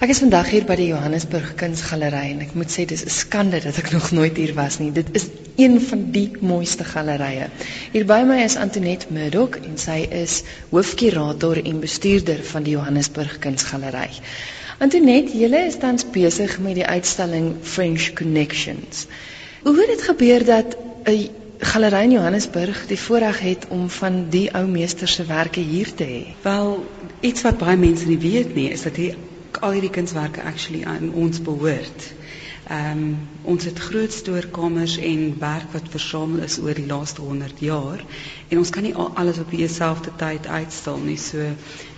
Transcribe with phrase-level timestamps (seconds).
[0.00, 3.58] Ek is vandag hier by die Johannesburg Kunsgalery en ek moet sê dis 'n skande
[3.60, 4.88] dat ek nog nooit hier was nie.
[4.96, 5.26] Dit is
[5.60, 7.50] een van die mooiste gallerye.
[7.92, 10.38] Hier by my is Antoinette Murdoch en sy is
[10.70, 14.08] hoofkurator en bestuurder van die Johannesburg Kunsgalery.
[14.78, 19.06] Antoinette, julle is tans besig met die uitstalling French Connections.
[19.68, 21.28] Hoe het dit gebeur dat 'n
[21.58, 26.04] galery in Johannesburg die voorreg het om van die ou meester se werke hier te
[26.04, 26.24] hê?
[26.42, 26.86] Wel,
[27.20, 29.28] iets wat baie mense nie weet nie, is dat hier
[29.58, 32.12] al hierdie kunswerke actually aan ons behoort.
[32.70, 37.58] Ehm um, ons het groot stoorkamers en werk wat versamel is oor die laaste 100
[37.66, 38.04] jaar
[38.48, 41.16] en ons kan nie al alles op dieselfde tyd uitstal nie.
[41.18, 41.48] So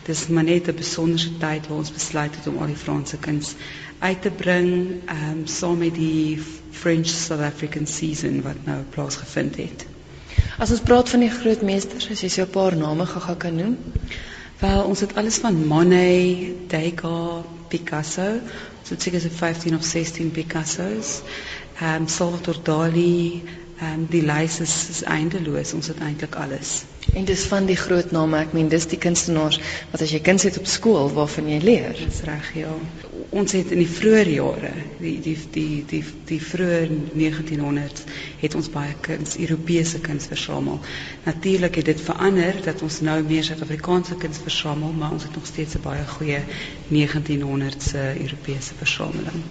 [0.07, 3.55] dis maar net 'n besondere tyd waar ons besluit het om al die Franse kuns
[3.99, 4.73] uit te bring
[5.05, 6.41] ehm um, saam met die
[6.71, 9.87] French South African season wat nou plaasgevind het.
[10.59, 13.55] As ons praat van die groot meesters, as jy so 'n paar name gou kan
[13.57, 13.77] noem.
[14.63, 18.39] Wel, ons het alles van Monet, Degas, Picasso,
[18.87, 21.23] so seker so 15 of 16 Picassos.
[21.81, 23.43] Ehm um, Salvador Dali,
[23.81, 25.73] ehm um, die lys is, is eindeloos.
[25.75, 26.77] Ons het eintlik alles.
[27.15, 29.59] En dis van die groot name, ek meen dis die kunstenaars
[29.93, 31.91] wat as jy kind sit op skool waarvan jy leer.
[31.99, 32.71] Dis reg, ja.
[33.37, 36.79] Ons het in die vroeë jare, die die die die die vroeë
[37.13, 38.07] 1900s
[38.41, 40.81] het ons baie kuns, Europese kuns versamel.
[41.27, 45.47] Natuurlik het dit verander dat ons nou meer Suid-Afrikaanse kuns versamel, maar ons het nog
[45.53, 46.41] steeds 'n baie goeie
[46.89, 47.93] 1900s
[48.25, 49.45] Europese versameling.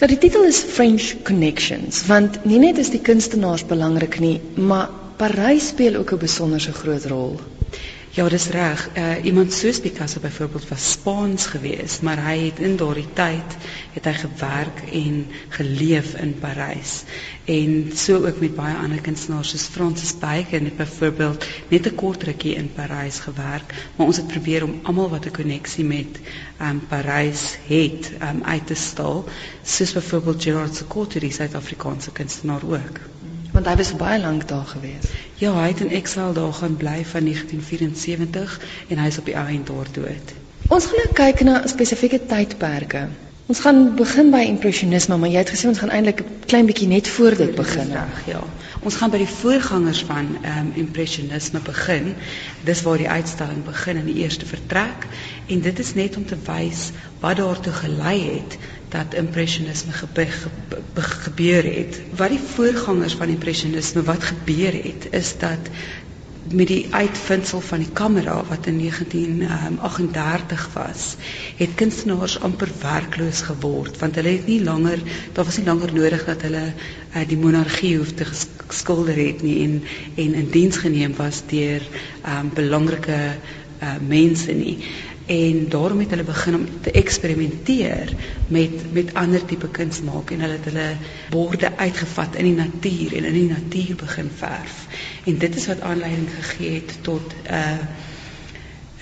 [0.00, 4.88] Nou die titel is French Connections, want nie net is die kunstenaars belangrik nie, maar
[5.20, 7.40] Parys speel ook 'n besonderse groot rol.
[8.10, 8.88] Ja, dis reg.
[8.96, 13.56] Uh iemand soos Picasso byvoorbeeld was Spaans geweest, maar hy het in daardie tyd
[13.92, 17.02] het hy gewerk en geleef in Parys.
[17.44, 22.22] En so ook met baie ander kunstenaars soos Francis Bacon het byvoorbeeld net 'n kort
[22.22, 26.20] rukkie in Parys gewerk, maar ons het probeer om almal wat 'n koneksie met
[26.60, 29.24] um Parys het um uit te stal,
[29.62, 33.00] soos byvoorbeeld Gerard Sekoto, die Suid-Afrikaanse kunstenaar ook
[33.52, 35.08] want hy was baie lank daar gewees.
[35.42, 39.34] Ja, hy het in Excel daar gaan bly van 1974 en hy is op die
[39.34, 40.36] eind daar dood.
[40.68, 43.08] Ons gaan nou kyk na spesifieke tydperke.
[43.50, 46.86] Ons gaan begin by impressionisme, maar jy het gesê ons gaan eintlik 'n klein bietjie
[46.86, 47.88] net voor dit begin.
[47.90, 48.42] Ja.
[48.86, 52.14] Ons gaan by die voorgangers van ehm um, impressionisme begin.
[52.68, 55.08] Dis waar die uitstalling begin in die eerste vertrek
[55.48, 56.84] en dit is net om te wys
[57.20, 58.58] wat daartoe gelei het
[58.94, 60.38] dat impressionisme gebeur,
[60.94, 62.00] gebeur het.
[62.16, 65.74] Wat die voorgangers van impressionisme wat gebeur het is dat
[66.50, 71.14] met die uitvinding van die kamera wat in 1938 was,
[71.56, 74.98] het kunstenaars amper werkloos geword want hulle het nie langer
[75.36, 78.26] daar was nie langer nodig dat hulle uh, die monargie hoef te
[78.68, 79.78] skilder het nie en
[80.16, 81.86] en in diens geneem was deur
[82.26, 83.20] um, belangrike
[83.82, 84.76] uh, mense nie
[85.30, 88.12] en daarom het hulle begin om te eksperimenteer
[88.48, 90.88] met met ander tipe kuns maak en hulle het hulle
[91.30, 94.80] borde uitgevat in die natuur en in die natuur begin verf.
[95.30, 97.78] En dit is wat aanleiding gegee het tot 'n uh,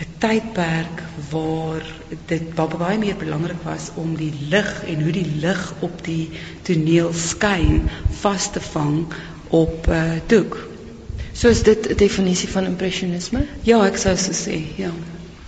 [0.05, 1.87] 'n tydperk waar
[2.27, 6.31] dit baie meer belangrik was om die lig en hoe die lig op die
[6.63, 7.89] toneel skyn
[8.21, 9.07] vas te vang
[9.49, 10.69] op 'n uh, doek.
[11.33, 13.47] So is dit 'n definisie van impressionisme?
[13.63, 14.93] Ja, ek sou so sê, ja.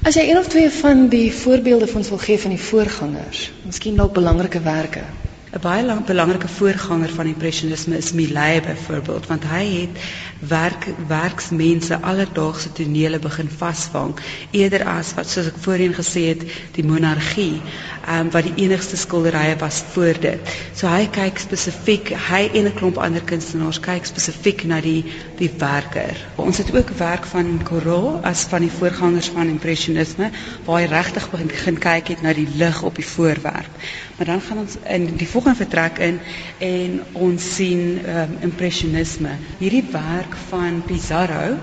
[0.02, 3.40] As jy een of twee van die voorbeelde van ons wil gee van die voorgangers,
[3.68, 5.02] miskien dalk belangrike werke.
[5.50, 10.02] 'n Baie lang belangrike voorganger van impressionisme is Millet byvoorbeeld, want hy het
[10.50, 14.12] werk werksmense alledaagse tonele begin vasvang
[14.50, 16.44] eerder as wat soos ek voorheen gesê het,
[16.76, 17.58] die monargie,
[18.06, 20.52] ehm um, wat die enigste skilderye was voor dit.
[20.72, 25.02] So hy kyk spesifiek, hy en 'n klomp ander kunstenaars kyk spesifiek na die
[25.42, 26.14] die werker.
[26.36, 30.30] Ons het ook werk van Corot as van die voorgangers van impressionisme
[30.64, 33.74] waar hy regtig begin kyk het na die lig op die voorwerp.
[34.20, 36.18] Maar dan gaan ons in die volgende vertrek in
[36.58, 39.30] en ons sien um, impressionisme.
[39.58, 41.56] Hierdie werk van Pizarro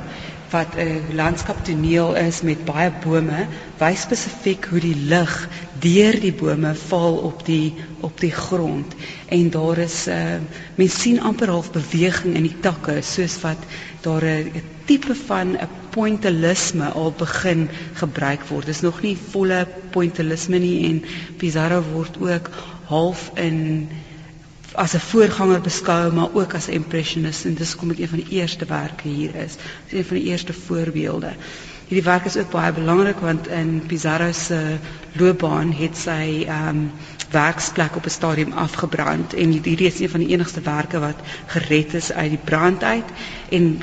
[0.49, 3.45] wat 'n landskaptoneel is met baie bome,
[3.77, 5.35] wys spesifiek hoe die lig
[5.85, 8.95] deur die bome val op die op die grond
[9.25, 10.41] en daar is uh,
[10.75, 13.69] mens sien amper half beweging in die takke soos wat
[14.01, 18.69] daar 'n tipe van 'n pointillisme al begin gebruik word.
[18.69, 19.63] Dis nog nie volle
[19.95, 20.99] pointillisme nie en
[21.41, 22.51] Pizarro word ook
[22.91, 23.89] half in
[24.77, 28.21] as 'n voorganger beskou maar ook as 'n impressionist en dis kom dit een van
[28.21, 29.55] die eerste werke hier is.
[29.89, 31.33] Dis een van die eerste voorbeelde.
[31.87, 34.77] Hierdie werk is ook baie belangrik want in Pizarro se
[35.11, 36.91] loopbaan het sy ehm um,
[37.31, 41.93] werksplek op 'n stadium afgebrand en hierdie is een van die enigste werke wat gered
[41.93, 43.09] is uit die brand uit
[43.49, 43.81] en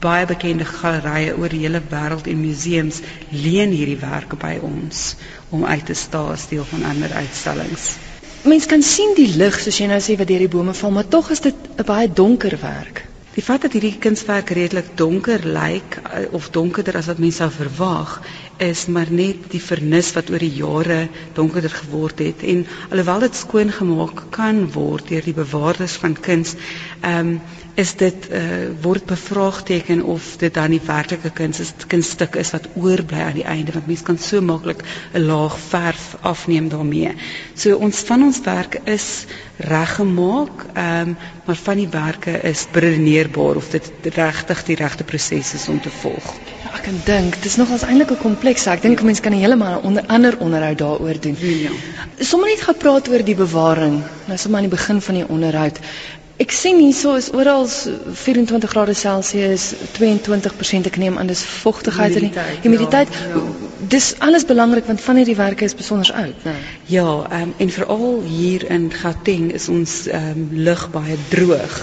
[0.00, 3.00] baie bekende gallerye oor die hele wêreld en museums
[3.32, 5.14] leen hierdiewerke by ons
[5.50, 7.94] om uit te staan as deel van ander uitstallings.
[8.42, 11.08] Mens kan sien die lig soos jy nou sê wat deur die bome val, maar
[11.08, 13.04] tog is dit 'n baie donker werk.
[13.30, 17.50] Die feit dat hierdie kunswerk redelik donker lyk eh, of donkerder as wat mense sou
[17.50, 18.16] verwag,
[18.58, 23.38] is maar net die vernis wat oor die jare donkerder geword het en alhoewel dit
[23.38, 26.56] skoon gemaak kan word deur die bewaarders van kuns,
[27.00, 27.40] ehm um,
[27.80, 28.40] is dit uh,
[28.84, 33.46] word bevraagteken of dit dan die werklike kuns is kunststuk is wat oorbly aan die
[33.48, 34.82] einde want mense kan so maklik
[35.14, 37.14] 'n laag verf afneem daarmee.
[37.54, 39.24] So ons van ons werk is
[39.56, 45.54] reggemaak, ehm um, maar van die werke is beredeneerbaar of dit regtig die regte proses
[45.54, 46.34] is om te volg.
[46.62, 48.76] Ja, ek kan dink, dit is nogals eintlik 'n kompleks saak.
[48.76, 49.04] Ek dink ja.
[49.04, 51.36] mense kan heeltemal 'n onder ander onderhoud daaroor doen.
[51.40, 51.70] Ja.
[52.18, 54.02] Sommige net gepraat oor die bewaring.
[54.26, 55.78] Nou sommer aan die begin van die onderhoud.
[56.40, 62.30] Ek sien hierso is oral 24 grade Celsius, 22% ek neem aan dis vogtigheid en
[62.64, 63.12] humiditeit.
[63.12, 63.68] Ja, ja.
[63.92, 66.54] Dis alles belangrik want van hierdie werke is besonder oud, né?
[66.88, 67.06] Ja,
[67.42, 71.76] um, en veral hier in Gauteng is ons um, lug baie droog.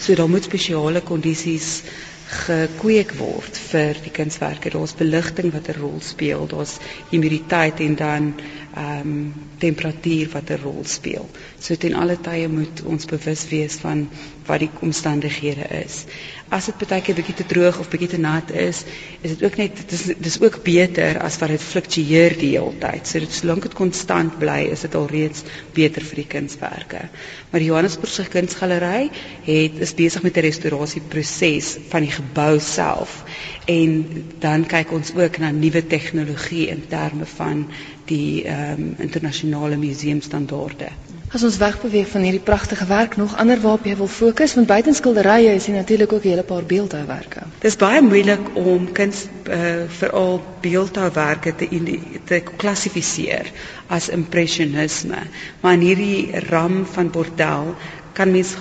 [0.00, 1.82] So daar moet spesiale kondisies
[2.28, 4.72] gekweek word vir die kunswerke.
[4.72, 6.76] Daar's beligting wat 'n rol speel, daar's
[7.10, 8.34] humiditeit en dan
[8.78, 11.26] ehm um, temperatuur wat 'n rol speel.
[11.58, 14.08] So ten alle tye moet ons bewus wees van
[14.48, 16.02] wat die omstandighede is.
[16.48, 18.82] As dit baie keer bietjie te droog of bietjie te nat is,
[19.20, 23.06] is dit ook net dis dis ook beter as wat dit fluktueer die hele tyd.
[23.10, 25.44] So dit solank dit konstant bly, is dit alreeds
[25.76, 27.02] beter vir die kunswerke.
[27.52, 29.10] Maar Johannesburg se kunsgalery
[29.48, 33.22] het is besig met 'n restaurasieproses van die gebou self.
[33.66, 37.66] En dan kyk ons ook na nuwe tegnologie in terme van
[38.08, 40.88] die ehm um, internasionale museumstandaarde.
[41.28, 44.94] As ons wegbeweeg van hierdie pragtige werk nog ander waarop jy wil fokus want buiten
[44.96, 47.42] skilderye is hier natuurlik ook 'n hele paar beeldhouwerke.
[47.60, 51.68] Dit is baie moeilik om kuns uh, veral beeldhouwerke te
[52.24, 53.50] te klassifiseer
[53.86, 55.20] as impressionisme.
[55.60, 57.74] Maar in hierdie ram van bordel
[58.12, 58.56] kan mens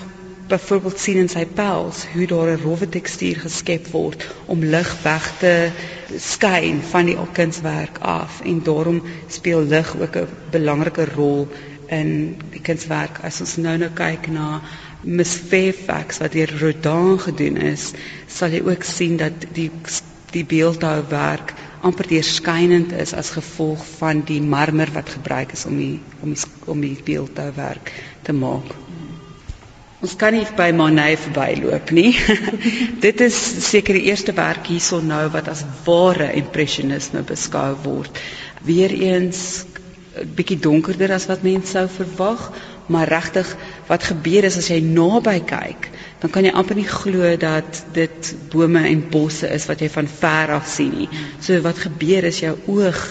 [0.48, 5.32] byvoorbeeld sien in sy pels hoe daar 'n rowwe tekstuur geskep word om lig weg
[5.40, 5.72] te
[6.18, 11.48] skyn van die kunswerk af en daarom speel lig ook 'n belangrike rol
[11.94, 12.12] in
[12.54, 14.62] die kunswerk as ons nou nou kyk na
[15.04, 17.92] Miss Fairfax wat deur Rodin gedoen is
[18.40, 19.70] sal jy ook sien dat die
[20.34, 21.54] die beeldhouwerk
[21.88, 26.52] amper deurskynend is as gevolg van die marmer wat gebruik is om die om die
[26.74, 27.94] om die beeldhouwerk
[28.28, 28.74] te maak.
[29.98, 32.12] Ons kan nie by Manet verbyloop nie.
[33.06, 38.22] Dit is seker die eerste werk hierson nou wat as ware impressionisme beskou word.
[38.68, 39.64] Weereens
[40.36, 42.52] bietjie donkerder as wat mense sou verwag,
[42.88, 43.50] maar regtig
[43.88, 45.90] wat gebeur is as jy naby kyk,
[46.22, 50.08] dan kan jy amper nie glo dat dit bome en bosse is wat jy van
[50.08, 51.10] ver af sien nie.
[51.44, 53.02] So wat gebeur is jou oog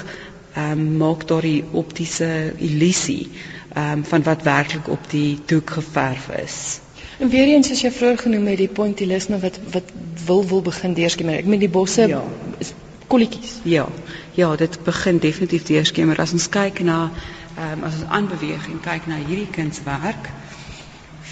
[0.57, 3.29] ehm um, maak daardie optiese illusie
[3.77, 6.81] um, van wat werklik op die doek geverf is.
[7.19, 9.93] En weer eens as jy vroeër genoem het die pointillisme wat wat
[10.27, 11.39] wil wil begin deurskemer.
[11.41, 12.23] Ek meen die bosse ja.
[12.59, 12.73] is
[13.07, 13.59] kolletjies.
[13.65, 13.87] Ja.
[14.37, 16.19] Ja, dit begin definitief deurskemer.
[16.21, 17.11] As ons kyk na
[17.57, 20.29] ehm um, as ons aanbeweeg en kyk na hierdie kunswerk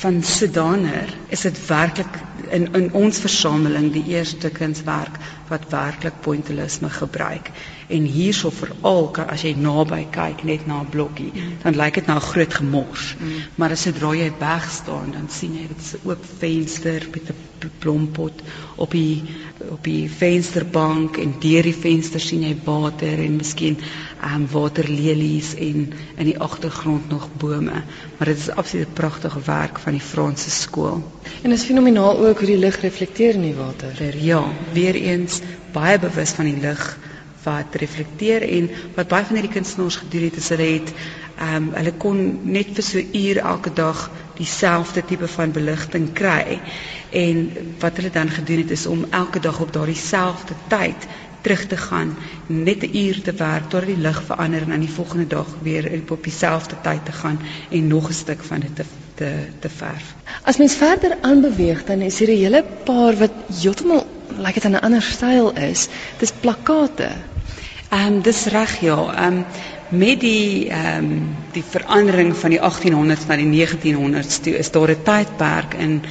[0.01, 2.17] van Sedaner is dit werklik
[2.49, 5.19] in in ons versameling die eerste kunswerk
[5.49, 7.51] wat werklik pointillisme gebruik.
[7.87, 11.57] En hierso veral as jy naby kyk net na 'n blokkie mm.
[11.63, 13.15] dan lyk dit na 'n groot gemors.
[13.19, 13.43] Mm.
[13.55, 17.29] maar as sodra jy weg staan dan sien jy dit is 'n oop venster met
[17.29, 18.43] 'n blompot
[18.77, 19.23] op die
[19.71, 23.79] op die vensterbank en deur die venster sien jy water en miskien
[24.25, 27.83] ehm um, waterlelies en in die agtergrond nog bome.
[28.17, 31.03] Maar dit is absoluut 'n pragtige werk van die Franse skool.
[31.43, 34.17] En is fenomenaal ook hoe die lig reflekteer in die water.
[34.17, 35.34] Ja weer eens
[35.73, 36.99] baie bewus van die lig
[37.45, 40.93] wat reflekteer en wat baie van hierdie kunstenaars gedoen het is hulle het
[41.35, 42.21] ehm um, hulle kon
[42.57, 46.61] net vir so 'n uur elke dag dieselfde tipe van beligting kry
[47.11, 47.51] en
[47.81, 51.09] wat hulle dan gedoen het is om elke dag op daardie selfde tyd
[51.45, 54.97] terug te gaan net 'n uur te werk tot die lig verander en aan die
[54.99, 57.39] volgende dag weer op dieselfde tyd te gaan
[57.71, 60.15] en nog 'n stuk van dit te te te verf.
[60.43, 64.71] As mens verder aanbeweeg dan is hier 'n hele paar wat heeltemal lyk like dit
[64.71, 65.89] 'n ander styl is.
[66.19, 67.11] Dis plakate.
[67.91, 69.15] Ehm um, dis reg ja.
[69.15, 69.45] Ehm um,
[69.89, 74.91] met die ehm um, die verandering van die 1800s na die 1900s toe is daar
[74.91, 76.03] 'n tydperk in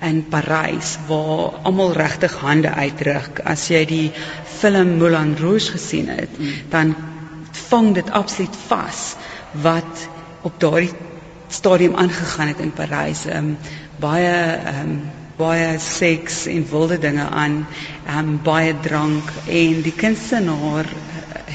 [0.00, 3.40] in Parys waar almal regtig hande uitdruk.
[3.44, 4.12] As jy die
[4.58, 6.52] film Moulin Rouge gesien het, mm.
[6.68, 6.94] dan
[7.68, 9.14] vang dit absoluut vas
[9.50, 10.08] wat
[10.42, 10.92] op daardie
[11.48, 13.26] stadium aangegaan het in Parys.
[13.26, 13.58] Ehm um,
[13.96, 15.02] baie ehm um,
[15.42, 17.60] baie seks en wilde dinge aan,
[18.18, 20.88] um baie drank en die kunstenaar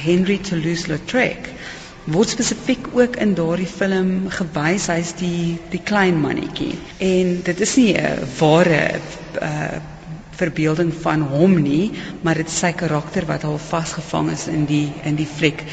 [0.05, 1.51] Henry Toulouse-Lautrec
[2.07, 4.87] word spesifiek ook in daardie film gewys.
[4.91, 6.77] Hy's die die klein mannetjie.
[7.03, 8.99] En dit is nie 'n ware
[9.41, 9.79] uh
[10.37, 11.91] verbeelding van hom nie,
[12.21, 15.63] maar dit is sy karakter wat al vasgevang is in die in die fliek.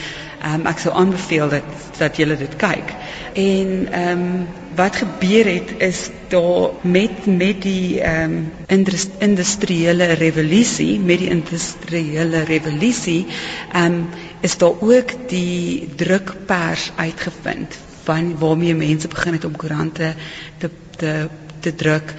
[0.44, 2.92] Ehm um, ek sou aanbeveel dat dat julle dit kyk.
[3.40, 8.84] En ehm um, wat gebeur het is daar met met die ehm um,
[9.28, 13.26] industriële revolusie, met die industriële revolusie,
[13.72, 14.06] ehm um,
[14.40, 20.14] is daar ook die drukpers uitgevind van waarmee mense begin het om koerante
[20.58, 21.28] te te
[21.64, 22.12] te druk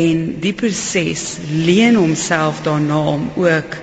[0.00, 3.78] en die proses leen homself daarna om ook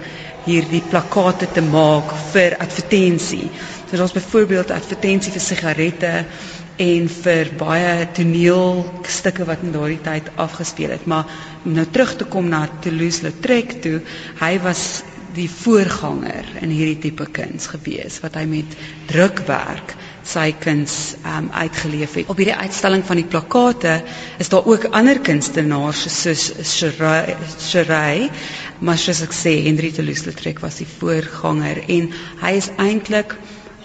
[0.48, 3.50] hierdie plakate te maak vir advertensie.
[3.90, 6.14] So daar's byvoorbeeld advertensie vir sigarette
[6.78, 11.06] en vir baie toneelstukke wat in daardie tyd afgespeel het.
[11.10, 11.28] Maar
[11.66, 14.00] om nou terug te kom na Toulouse-Lautrec toe,
[14.40, 14.84] hy was
[15.38, 18.78] die voorganger in hierdie tipe kuns gewees wat hy met
[19.10, 19.94] drukwerk
[20.28, 22.30] sy kuns um, uitgeleef het.
[22.32, 23.94] Op hierdie uitstalling van die plakate
[24.44, 26.48] is daar ook ander kunstenaars soos
[27.70, 28.30] Cheray,
[28.80, 32.12] maar soos ek sê Henri Toulouse-Lautrec was die voorganger en
[32.44, 33.38] hy is eintlik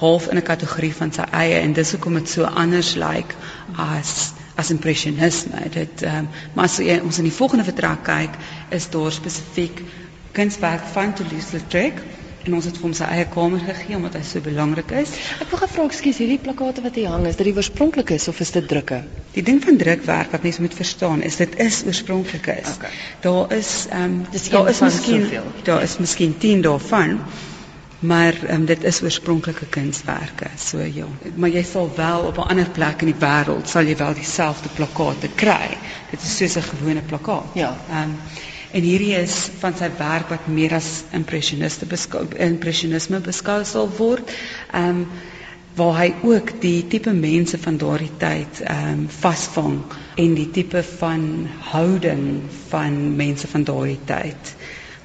[0.02, 3.34] half in 'n kategorie van sy eie en dis hoekom dit so anders lyk like
[3.76, 5.60] as as impressionisme.
[5.70, 8.34] Dit um, maar as jy ons in die volgende vertrek kyk,
[8.70, 9.80] is daar spesifiek
[10.32, 12.02] kunswerk van Toulouse-Lautrec
[12.46, 15.14] en ons het vir hom sy eie kamer gegee omdat hy so belangrik is.
[15.42, 18.40] Ek wou gevra, ekskuus, hierdie plakate wat hier hang, is dit die oorspronklike is of
[18.44, 19.02] is dit drukke?
[19.36, 22.74] Die ding van drukwerk wat mense moet verstaan is dit is oorspronklik is.
[22.76, 22.92] Okay.
[23.24, 25.26] Daar is ehm um, daar is miskien
[25.64, 27.18] daar is miskien 10 daarvan
[28.02, 31.06] maar um, dit is oorspronklike kunswerke so ja
[31.38, 34.68] maar jy sal wel op 'n ander plek in die wêreld sal jy wel dieselfde
[34.74, 35.68] plakate kry
[36.10, 38.16] dit is soos 'n gewone plakkaat ja um,
[38.72, 44.32] en hierdie is van sy werk wat meer as impressioniste beskou impressionisme beskou sal word
[44.82, 45.04] um,
[45.76, 49.78] waar hy ook die tipe mense van daardie tyd ehm um, vasvang
[50.24, 51.26] en die tipe van
[51.72, 52.24] houding
[52.72, 54.56] van mense van daardie tyd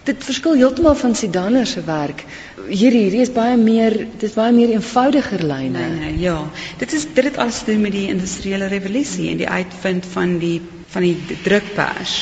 [0.07, 2.23] dit verskil heeltemal van Sidaner se werk.
[2.67, 5.75] Hierdie hierdie is baie meer dit is baie meer eenvoudiger lyne.
[5.75, 6.37] Nee, nee, ja.
[6.79, 10.37] Dit is dit het alles te doen met die industriële revolusie en die uitvind van
[10.43, 10.61] die
[10.93, 12.15] van die drukpers.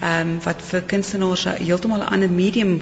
[0.00, 2.80] Ehm um, wat vir kunstenaars heeltemal 'n ander medium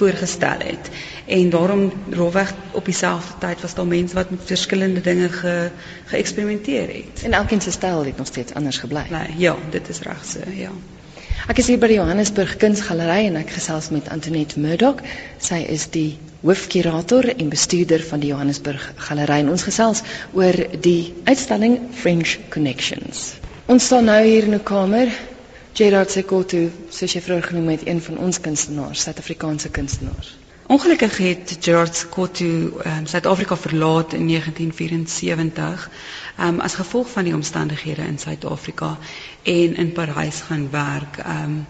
[0.00, 0.90] voorgestel het.
[1.26, 5.70] En daarom rowweg op dieselfde tyd was daar mense wat met verskillende dinge ge
[6.04, 7.22] geëksperimenteer het.
[7.24, 9.04] En elkeen se styl het nog steeds anders gebly.
[9.10, 10.70] Nee, ja, dit is reg so, ja.
[11.48, 15.00] Ek is hier by die Johannesburg Kunsgalery en ek gesels met Antoinette Murdoch.
[15.38, 20.04] Sy is die hoofkurator en bestuurder van die Johannesburg Galery en ons gesels
[20.36, 23.34] oor die uitstalling French Connections.
[23.70, 25.08] Ons staan nou hier in 'n kamer.
[25.72, 30.36] Gerard Sekoto, soos jy vroeër genoem het, een van ons kunstenaars, Suid-Afrikaanse kunstenaars.
[30.70, 35.90] Ongelukkig het Gerard Sekoto um, Suid-Afrika verlaat in 1974
[36.40, 38.98] um, as gevolg van die omstandighede in Suid-Afrika
[39.42, 41.18] en in Parys gaan werk.
[41.26, 41.66] Um,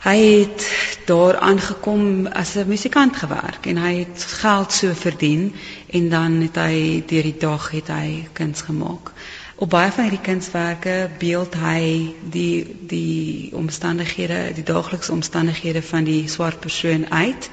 [0.00, 0.68] hy het
[1.06, 5.54] daar aangekom as 'n musikant gewerk en hy het geld so verdien
[5.90, 9.12] en dan het hy deur die dag het hy kuns gemaak.
[9.60, 16.22] Op baie van hierdie kunswerke beeld hy die die omstandighede, die daaglikse omstandighede van die
[16.32, 17.50] swart persoon uit.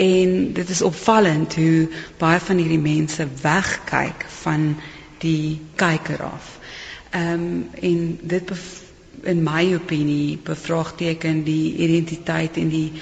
[0.00, 1.90] En dit is opvallend hoe
[2.22, 4.64] baie van hierdie mense wegkyk van
[5.20, 6.56] die kyker af.
[7.10, 8.52] Ehm um, en dit
[9.22, 12.92] in my opinie bevraagteken die identiteit en die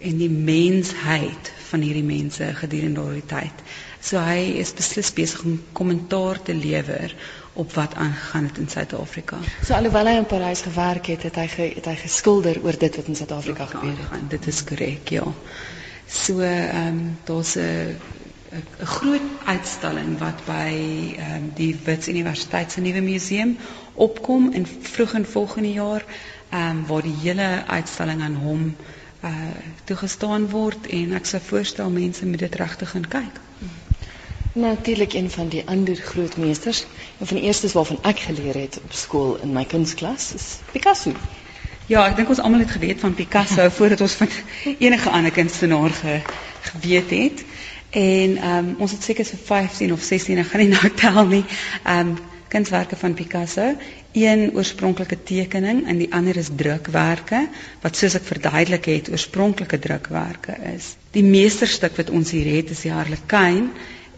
[0.00, 3.64] en die mensheid van hierdie mense gedurende daardie tyd.
[4.00, 7.14] So hy is beslis besig om kommentaar te lewer
[7.52, 9.38] op wat aangegaan het in Suid-Afrika.
[9.64, 12.96] So alhoewel hy in Parys gewerk het, het hy ge, het hy geskilder oor dit
[12.96, 14.30] wat in Suid-Afrika gebeur het.
[14.30, 15.26] Dit is korrek, ja.
[16.06, 17.96] So ehm um, daar's 'n
[18.50, 20.70] 'n groot uitstalling wat by
[21.16, 23.56] ehm um, die Wits Universiteit se nuwe museum
[23.94, 26.04] opkom in vroeg in volgende jaar
[26.50, 28.74] ehm um, waar die hele uitstalling aan hom
[29.24, 29.34] uh
[29.84, 33.40] toegestaan word en ek sou voorstel mense moet dit regtig gaan kyk.
[34.52, 36.84] Natuurlik een van die ander groot meesters,
[37.18, 41.12] een van die eerstes waarvan ek geleer het op skool in my kunstklas is Picasso.
[41.86, 44.28] Ja, ek dink ons almal het geweet van Picasso voordat ons van
[44.78, 46.20] enige ander kunstenaar ge,
[46.72, 47.44] geweet het.
[47.90, 51.26] En ehm um, ons het seker so 15 of 16, ek gaan nie nou tel
[51.26, 51.44] nie.
[51.84, 52.18] Ehm um,
[52.50, 53.74] kunswerke van Picasso,
[54.12, 57.44] een oorspronklike tekening en die ander is drukwerke
[57.84, 60.94] wat soos ek verduidelik het, oorspronklike drukwerke is.
[61.14, 63.70] Die meesterstuk wat ons hier het is die Harlekin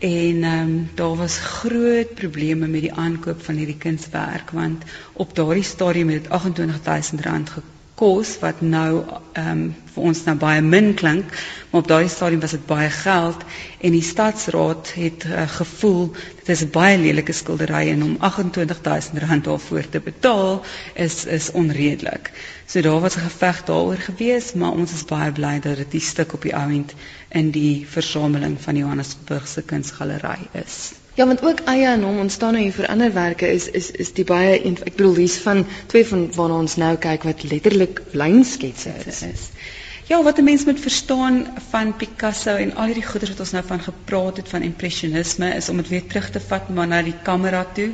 [0.02, 5.36] en ehm um, daar was groot probleme met die aankoop van hierdie kunswerk want op
[5.36, 7.22] daardie stadium het dit R28000
[7.54, 7.62] ge
[7.94, 11.34] kos wat nou ehm um, vir ons nou baie min klink,
[11.70, 13.42] maar op daai stadium was dit baie geld
[13.84, 16.06] en die stadsraad het uh, gevoel
[16.38, 22.32] dit is 'n baie lelike skildery en om R28000 daarvoor te betaal is is onredelik.
[22.66, 26.00] So daar was 'n geveg daaroor gewees, maar ons is baie bly dat dit die
[26.00, 26.94] stuk op die ouend
[27.28, 31.01] in die versameling van Johannesburg se kunsgalery is.
[31.14, 34.12] Ja, want ook eie aan hom ontstaan nou hier vir ander werke is is is
[34.16, 38.94] die baie ek bedoel hier's van twee van waarna ons nou kyk wat letterlik lynsketse
[39.06, 39.20] is.
[39.22, 39.42] is.
[40.08, 43.64] Ja, wat 'n mens moet verstaan van Picasso en al hierdie goeders wat ons nou
[43.66, 47.18] van gepraat het van impressionisme is om dit weer terug te vat maar na die
[47.22, 47.90] kamera toe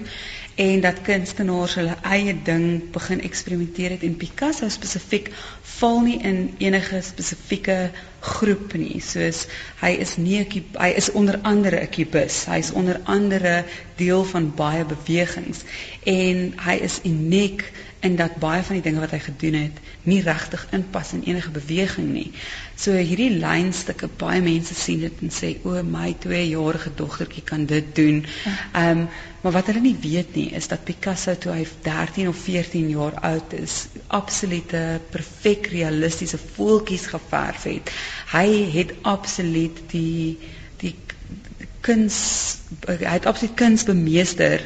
[0.59, 4.03] en dat kunstenaars hulle eie ding begin eksperimenteer het.
[4.03, 5.29] En Picasso spesifiek
[5.79, 7.77] val nie in enige spesifieke
[8.21, 8.99] groep nie.
[9.01, 9.45] Soos
[9.79, 13.65] hy is nie hy is onder andere 'n kubus hy is onder andere
[14.03, 15.63] deel van baie bewegings.
[16.03, 17.63] En hy is uniek
[18.01, 21.51] en dat baie van die dinge wat hy gedoen het nie regtig inpas in enige
[21.51, 22.33] beweging nie.
[22.79, 27.89] So hierdie lynstukke baie mense sien dit en sê o my 2-jarige dogtertjie kan dit
[27.97, 28.21] doen.
[28.53, 29.09] Ehm um,
[29.43, 33.15] maar wat hulle nie weet nie is dat Picasso toe hy 13 of 14 jaar
[33.29, 33.75] oud is,
[34.19, 34.81] absolute
[35.15, 37.93] perfek realistiese voeltjies geverf het.
[38.33, 40.39] Hy het absoluut die
[40.83, 40.95] die
[41.87, 42.19] kuns
[42.87, 44.63] hy het absoluut kuns bemeester.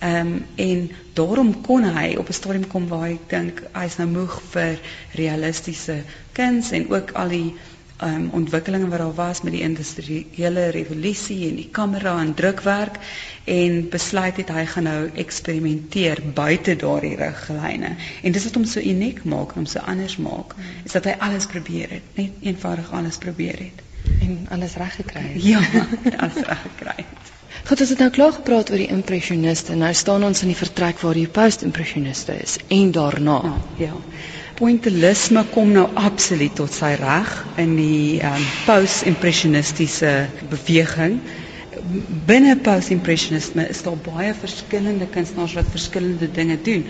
[0.00, 4.38] Um, en daarom kon hy op 'n stadium kom waar hy dink hy's nou moeg
[4.52, 4.78] vir
[5.12, 6.02] realistiese
[6.32, 7.54] kuns en ook al die
[8.02, 12.96] um, ontwikkelinge wat daar was met die industriële revolusie en die kamera en drukwerk
[13.44, 17.96] en besluit het hy gaan nou eksperimenteer buite daardie riglyne.
[18.22, 20.54] En dis wat hom so uniek maak, hom so anders maak,
[20.84, 23.84] is dat hy alles probeer het, net eenvoudig alles probeer het
[24.20, 25.42] en alles reg gekry het.
[25.44, 25.60] Ja,
[26.22, 27.39] alles reg gekry het.
[27.68, 29.74] Goed, ons het nou klaar gepraat oor die impressioniste.
[29.78, 33.38] Nou staan ons in die vertrek waar die post-impressioniste is en daarna.
[33.78, 33.90] Ja.
[33.90, 33.96] ja.
[34.60, 37.28] Pointillisme kom nou absoluut tot sy reg
[37.62, 40.10] in die um, post-impressionistiese
[40.50, 41.14] beweging.
[42.28, 46.84] Binne post-impressionisme is daar baie verskillende kunstenaars wat verskillende dinge doen.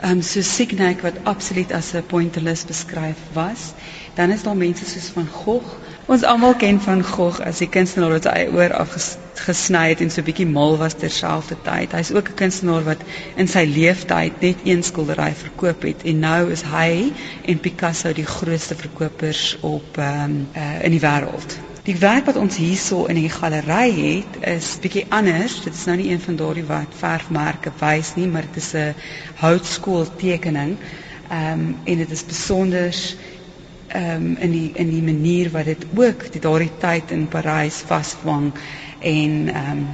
[0.00, 3.70] Ehm um, so Signac wat absoluut as 'n pointillist beskryf was.
[4.18, 5.78] Dan is daar mense soos van Gogh
[6.10, 10.26] Ons almal ken van Gogh as die kunstenaar wat sy oor afgesny het en so
[10.26, 11.94] bietjie mal was terselfdertyd.
[11.94, 13.04] Hy's ook 'n kunstenaar wat
[13.36, 17.12] in sy lewenstyd net een skildery verkoop het en nou is hy
[17.46, 21.56] en Picasso die grootste verkopers op um, uh, in die wêreld.
[21.84, 25.62] Die werk wat ons hierso in die galery het is bietjie anders.
[25.62, 28.94] Dit is nou nie een van daardie wat verfmerke wys nie, maar dit is 'n
[29.36, 30.76] houtskool tekening.
[31.30, 32.90] Ehm um, en dit is besonder
[33.92, 37.82] ehm um, in die in die manier wat dit ook die daardie tyd in Parys
[37.88, 38.52] vasvang
[39.00, 39.86] en ehm um,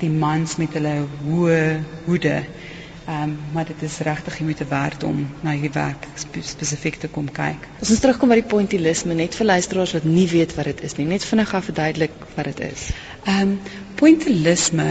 [0.00, 0.94] die mans met hulle
[1.26, 1.60] hoë
[2.06, 2.34] hoede.
[3.04, 7.08] Ehm um, maar dit is regtig jy moet werd om na hierdie werk spesifiek te
[7.08, 7.68] kom kyk.
[7.78, 10.96] Ons moet terugkom by die pointillisme net vir luisteraars wat nie weet wat dit is
[10.98, 11.06] nie.
[11.12, 12.88] Net vinnig gou verduidelik wat dit is.
[13.24, 13.58] Ehm um,
[14.00, 14.90] pointillisme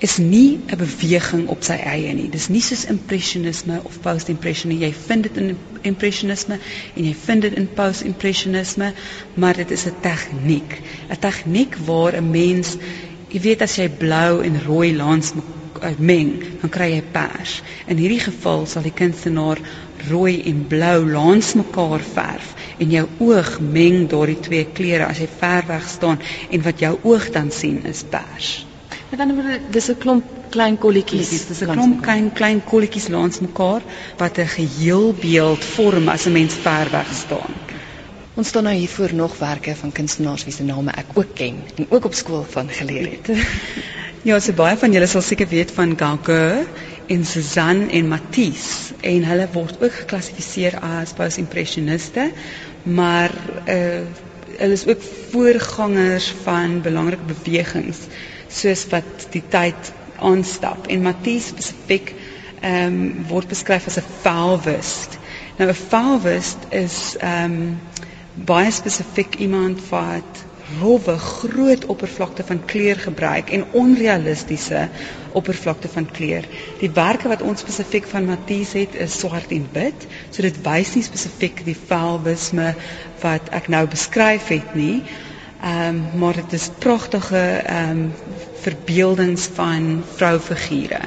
[0.00, 2.28] is nie 'n beweging op sy eie nie.
[2.30, 4.86] Dis nie soos impressionisme of post-impressionisme.
[4.86, 6.58] Jy vind dit in impressionisme
[6.94, 8.92] en jy vind dit in post-impressionisme,
[9.34, 10.80] maar dit is 'n tegniek.
[11.10, 12.76] 'n Tegniek waar 'n mens,
[13.28, 15.32] jy weet as jy blou en rooi langs
[15.98, 17.62] meng, dan kry jy pers.
[17.86, 19.58] In hierdie geval sal die kunstenaar
[20.08, 25.28] rooi en blou langs mekaar verf en jou oog meng daardie twee kleure as jy
[25.40, 28.69] ver weg staan en wat jou oog dan sien is pers.
[29.10, 31.46] Met ander woorde, dis 'n klomp klein kolletjies.
[31.46, 33.82] Dis 'n klomp klein klein kolletjies langs mekaar
[34.16, 37.54] wat 'n geheel beeld vorm as 'n mens ver weg staan.
[38.34, 41.56] Ons staan nou hier voor nog werke van kunstenaars wie se name ek ook ken
[41.74, 43.26] en ook op skool van geleer het.
[44.28, 46.66] ja, so baie van julle sal seker weet van Gauguin
[47.06, 52.30] en Cézanne en Matisse en hulle word ook geklassifiseer as post-impressioniste,
[52.82, 53.30] maar
[53.66, 54.00] uh
[54.60, 57.98] hulle is ook voorgangers van belangrike bewegings
[58.50, 62.14] soos wat die tyd aanstap en Matthys spesifiek
[62.60, 65.18] ehm um, word beskryf as 'n Fauwist.
[65.58, 67.78] Nou 'n Fauwist is ehm um,
[68.34, 70.44] baie spesifiek iemand wat
[70.78, 74.88] rowwe groot oppervlakte van kleur gebruik en onrealistiese
[75.32, 76.44] oppervlakte van kleur.
[76.78, 80.94] Die werke wat ons spesifiek van Matthys het is swart en wit, so dit wys
[80.94, 82.74] nie spesifiek die Fauwisme
[83.22, 85.02] wat ek nou beskryf het nie.
[85.62, 88.12] Ehm um, maar dit is pragtige ehm um,
[88.60, 91.00] verbeeldings van vroufigure.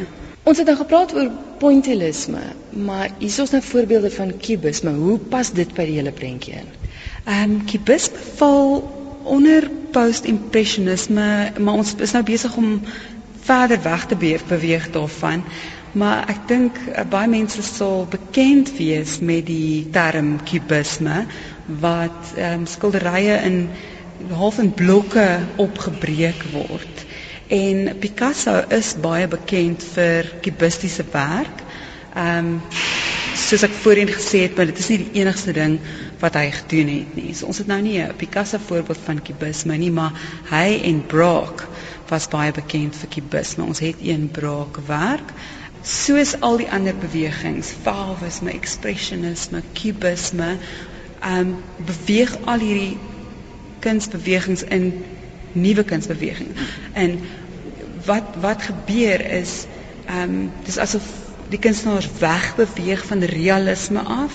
[0.44, 4.92] Ons het nou gepraat oor pointillisme, maar hier is ons nou voorbeelde van kubisme.
[4.94, 6.68] Hoe pas dit by die hele prentjie in?
[7.24, 8.84] Ehm um, kubisme val
[9.24, 12.82] onder post-impressionisme, maar ons is nou besig om
[13.46, 15.44] verder weg te beweeg, beweeg daarvan.
[15.94, 21.26] Maar ek dink uh, baie mense sal bekend wees met die term kubisme
[21.82, 23.60] wat ehm um, skilderye in
[24.32, 27.06] half in blokke opgebreek word.
[27.48, 31.64] En Picasso is baie bekend vir kubistiese werk.
[32.16, 32.62] Ehm um,
[33.34, 35.80] soos ek voorheen gesê het, maar dit is nie die enigste ding
[36.22, 37.34] wat hy gedoen het nie.
[37.34, 40.14] So ons het nou nie 'n Picasso voorbeeld van kubisme nie, maar
[40.50, 41.66] hy en Braque
[42.10, 43.66] was baie bekend vir kubisme.
[43.66, 45.34] Ons het een Braque werk
[45.84, 50.58] soos al die ander bewegings, fauvisme, expressionisme, kubisme,
[51.20, 51.56] ehm um,
[51.88, 52.98] beweeg al hierdie
[53.84, 54.88] kunsbewegings in
[55.52, 56.60] nuwe kunsbewegings.
[56.94, 57.20] En
[58.06, 59.66] wat wat gebeur is
[60.06, 61.04] ehm um, dis asof
[61.50, 64.34] die kunstenaars wegbeweeg van realisme af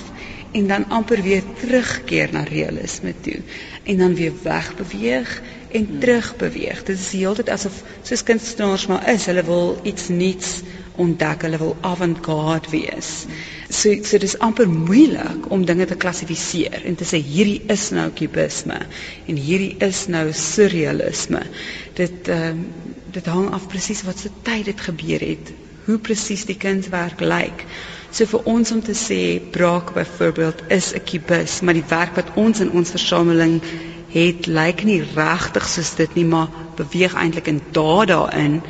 [0.52, 3.40] en dan amper weer terugkeer na realisme toe
[3.82, 5.98] en dan weer wegbeweeg en hmm.
[6.00, 6.82] terugbeweeg.
[6.84, 10.60] Dit is heeltyd asof soos kunstenaars maar is, hulle wil iets nuuts
[10.98, 13.12] ontdek, hulle wil avant-garde wees.
[13.68, 18.08] So so dis amper moeilik om dinge te klassifiseer en te sê hierdie is nou
[18.10, 18.80] kubisme
[19.26, 21.44] en hierdie is nou surrealisme.
[22.00, 22.68] Dit ehm um,
[23.08, 25.48] dit hang af presies wat se tyd dit gebeur het
[25.88, 27.64] hoe presies die kunswerk lyk.
[28.12, 29.20] So vir ons om te sê
[29.52, 33.60] Braak byvoorbeeld is 'n kubus, maar die werk wat ons in ons versameling
[34.12, 38.62] het lyk nie regtig soos dit nie, maar beweeg eintlik in daad daarin.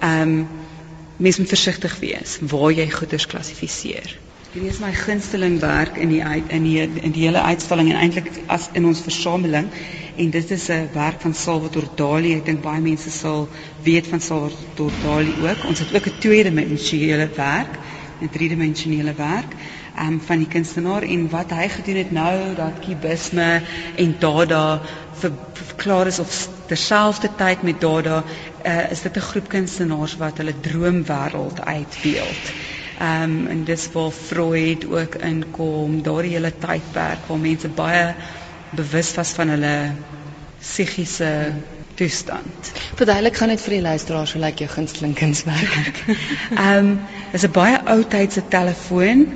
[0.00, 0.46] Ehm um,
[1.16, 4.18] mens moet versigtig wees waar jy goeders klassifiseer.
[4.52, 8.28] Hierdie is my gunsteling werk in die in die in die hele uitstalling en eintlik
[8.52, 9.70] as in ons versameling
[10.16, 12.34] en dit is 'n werk van Salvador Dali.
[12.34, 13.48] Ek dink baie mense sal
[13.82, 15.64] weet van Salvador Dali ook.
[15.68, 17.78] Ons het ook 'n tweedimensionele werk,
[18.20, 19.52] 'n driedimensionele werk
[20.00, 23.62] um, van die kunstenaar en wat hy gedoen het nou dat kubisme
[23.96, 24.80] en Dada
[25.16, 28.22] verklaar is of terselfdertyd met Dada
[28.64, 32.44] uh, is dit 'n groep kunstenaars wat hulle droomwêreld uitbeeld.
[32.98, 38.14] Ehm um, en dis waar Freud ook inkom, daardie hele tydperk waar mense baie
[38.70, 39.92] bewus was van hulle
[40.60, 41.52] psigiese
[41.94, 42.72] toestand.
[42.94, 46.04] Verduidelik gaan net vir die luisteraars hoe lyk jou gunsteling kunswerk?
[46.56, 46.94] Ehm um,
[47.32, 49.26] is 'n baie ou tydse telefoon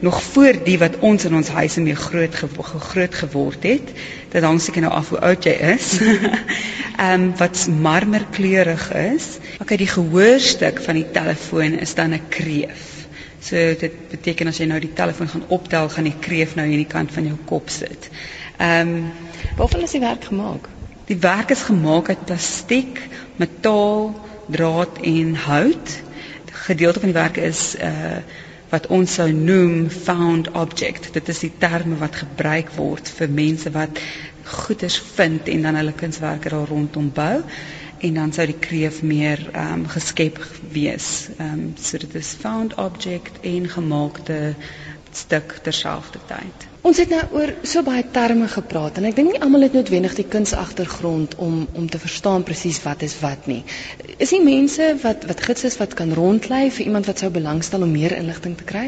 [0.00, 3.92] nog voor die wat ons in ons huise mee groot ge groot geword het.
[4.32, 5.96] Dit hang seker nou af hoe oud jy is.
[6.00, 9.26] Ehm um, wat marmerkleurig is.
[9.60, 12.94] Okay, die gehoorstuk van die telefoon is dan 'n kreef.
[13.40, 16.78] So dit beteken as jy nou die telefoon gaan optel, gaan die kreef nou hier
[16.78, 18.10] aan die kant van jou kop sit.
[18.56, 19.12] Ehm um,
[19.56, 20.68] waarvan is die werk gemaak?
[21.06, 23.00] Die werk is gemaak uit plastiek,
[23.36, 24.14] metaal,
[24.46, 26.02] draad en hout.
[26.44, 28.18] Die gedeelte van die werk is uh
[28.68, 31.12] wat ons sou noem found object.
[31.14, 34.00] Dit is die terme wat gebruik word vir mense wat
[34.42, 37.44] goeders vind en dan hulle kunswerke daar rondom bou
[37.98, 40.40] en dan sou die kreef meer ehm um, geskep
[40.72, 41.28] wees.
[41.38, 44.54] Ehm um, so dit is found object en gemaakte
[45.12, 46.66] stuk terselfdertyd.
[46.86, 50.12] Ons het nou oor so baie terme gepraat en ek dink nie almal het noodwendig
[50.14, 53.64] die kunsagtergrond om om te verstaan presies wat is wat nie.
[54.22, 57.82] Is die mense wat wat gids is wat kan rondlei vir iemand wat sou belangstel
[57.82, 58.86] om meer inligting te kry?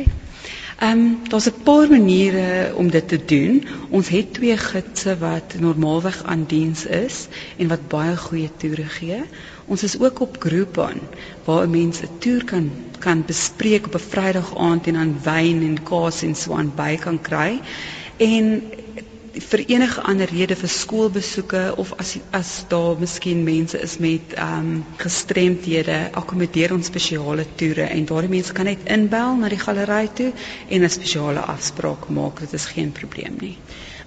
[0.78, 3.64] Ehm um, daar's 'n paar maniere om dit te doen.
[3.90, 9.22] Ons het twee gidse wat normaalweg aan diens is en wat baie goeie toere gee.
[9.68, 11.00] Ons is ook op Groupon
[11.44, 15.62] waar 'n mens 'n toer kan kan bespreek op 'n Vrydag aand en dan wyn
[15.68, 17.60] en kaas en so aan by kan kry.
[18.16, 18.62] En
[19.50, 24.58] vir enige ander rede vir skoolbesoeke of as as daar miskien mense is met ehm
[24.70, 30.08] um, gestremthede, akkommodeer ons spesiale toere en daardie mense kan net inbel na die galery
[30.14, 30.32] toe
[30.68, 32.40] en 'n spesiale afspraak maak.
[32.40, 33.56] Dit is geen probleem nie.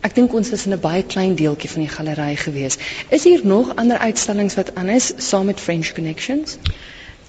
[0.07, 2.77] Ek dink ons was in 'n baie klein deeltjie van die galery gewees.
[3.17, 6.57] Is hier nog ander uitstallings wat aan is saam met French Connections?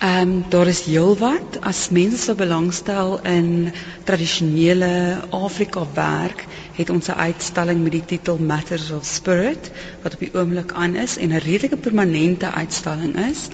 [0.02, 3.72] Ehm um, daar is heelwat as mense belangstel in
[4.04, 6.46] tradisionele Afrika werk,
[6.78, 9.70] het ons 'n uitstalling met die titel Matters of Spirit
[10.02, 13.48] wat op die oomblik aan is en 'n redelike permanente uitstalling is.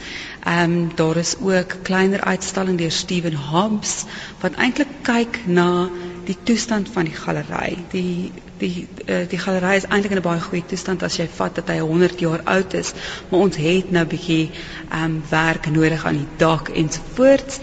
[0.45, 4.05] Ehm um, daar is ook kleiner uitstalling deur Steven Hobbs
[4.41, 5.91] wat eintlik kyk na
[6.25, 7.77] die toestand van die galery.
[7.91, 11.55] Die die uh, die galery is eintlik in 'n baie goeie toestand as jy vat
[11.55, 12.93] dat hy 100 jaar oud is,
[13.31, 14.51] maar ons het nou 'n bietjie
[14.91, 17.59] ehm um, werk nodig aan die dak ensovoorts.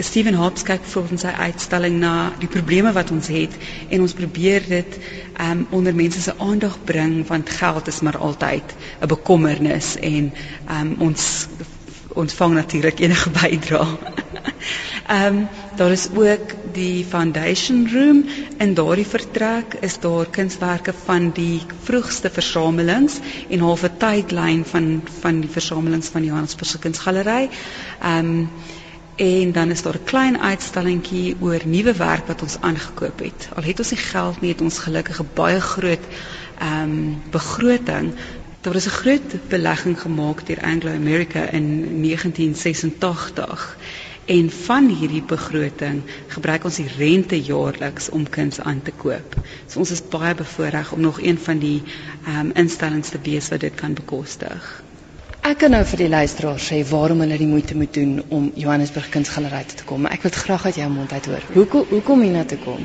[0.00, 3.56] Steven Hobbs kyk volgens sy uitstalling na die probleme wat ons het
[3.88, 4.98] en ons probeer dit
[5.36, 10.32] ehm um, onder mense se aandag bring want geld is maar altyd 'n bekommernis en
[10.68, 11.46] ehm um, ons
[12.14, 13.86] ontvang natuurlik enige bydrae.
[15.10, 18.24] Ehm um, daar is ook die foundation room
[18.58, 23.16] in daardie vertrek is daar kunswerke van die vroegste versamelings
[23.48, 24.86] en halfe tydlyn van
[25.20, 27.48] van die versamelings van Johannesburg Kunsgalery.
[28.00, 28.50] Ehm um,
[29.16, 33.48] en dan is daar 'n klein uitstallingkie oor nuwe werk wat ons aangekoop het.
[33.54, 36.06] Al het ons nie geld nie, het ons gelukkig 'n baie groot
[36.58, 38.14] ehm um, begroting.
[38.60, 41.66] Daar is 'n groot belegging gemaak deur Anglo America in
[42.02, 43.76] 1986
[44.26, 49.34] en van hierdie begroting gebruik ons die rente jaarliks om kuns aan te koop.
[49.66, 51.82] So ons is baie bevoordeel om nog een van die
[52.26, 54.82] ehm um, instellings te wees wat dit kan bekostig.
[55.40, 59.08] Ek kan nou vir die luisteraars sê waarom hulle die moeite moet doen om Johannesburg
[59.08, 60.06] Kunsgalery te kom.
[60.06, 61.46] Ek wil graag uit jou mond uit hoor.
[61.54, 62.84] Hoekom hoekom hier na toe kom?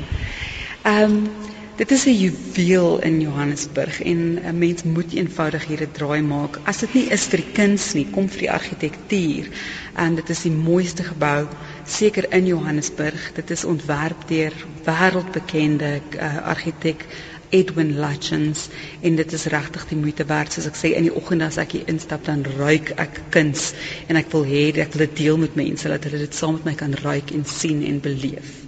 [0.82, 1.45] Ehm um,
[1.76, 6.58] dit is 'n juweel in Johannesburg en 'n mens moet eenvoudig hier 'n draai maak.
[6.64, 9.48] As dit nie is vir die kuns nie, kom vir die argitektuur.
[9.94, 11.46] En dit is die mooiste gebou
[11.84, 13.30] seker in Johannesburg.
[13.34, 14.52] Dit is ontwerp deur
[14.84, 17.04] wêreldbekende uh, argitek
[17.50, 18.68] Edwin Lutchens
[19.00, 21.76] en dit is regtig die moeite werd soos ek sê in die oggend as ek
[21.78, 23.72] hier instap dan ruik ek kuns
[24.08, 26.64] en ek wil hê ek wil dit deel met mense dat hulle dit saam met
[26.72, 28.65] my kan ruik en sien en beleef.